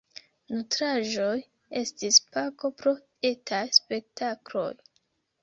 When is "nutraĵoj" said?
0.51-1.33